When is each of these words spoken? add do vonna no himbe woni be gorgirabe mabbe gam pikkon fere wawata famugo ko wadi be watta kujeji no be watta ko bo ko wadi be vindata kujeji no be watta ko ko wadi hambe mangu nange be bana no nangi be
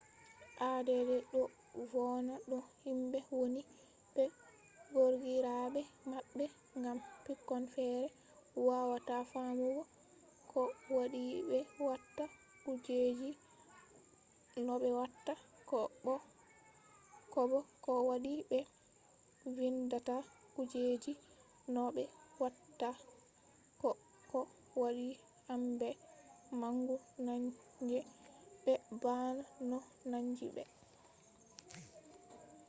add 0.69 0.89
do 1.07 1.43
vonna 1.91 2.35
no 2.49 2.57
himbe 2.83 3.17
woni 3.37 3.61
be 4.13 4.23
gorgirabe 4.93 5.81
mabbe 6.11 6.45
gam 6.81 6.97
pikkon 7.25 7.63
fere 7.73 8.05
wawata 8.67 9.15
famugo 9.31 9.83
ko 10.51 10.61
wadi 10.95 11.21
be 11.49 11.57
watta 11.87 12.23
kujeji 12.63 13.29
no 14.65 14.73
be 14.81 14.89
watta 14.99 15.33
ko 15.69 15.79
bo 17.55 17.63
ko 17.83 17.93
wadi 18.09 18.33
be 18.49 18.59
vindata 19.57 20.15
kujeji 20.53 21.11
no 21.73 21.83
be 21.95 22.03
watta 22.41 22.89
ko 23.81 23.89
ko 24.29 24.39
wadi 24.81 25.07
hambe 25.47 25.89
mangu 26.59 26.95
nange 27.25 27.99
be 28.65 28.73
bana 29.03 29.43
no 29.69 29.77
nangi 30.11 30.47
be 30.55 30.63